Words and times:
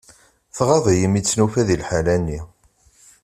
Tɣaḍ-iyi 0.55 1.07
mi 1.09 1.21
tt-nufa 1.21 1.61
di 1.67 1.75
liḥala-nni. 1.79 2.39